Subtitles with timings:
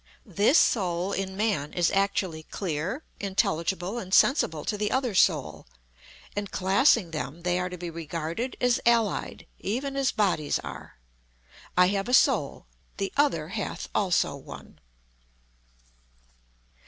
[0.25, 5.67] This soul in Man is actually clear, intelligible and sensible to the other soul,
[6.35, 10.95] and, classing them, they are to be regarded as allied, even as bodies are.
[11.77, 12.65] I have a soul
[12.97, 14.79] the other hath also one."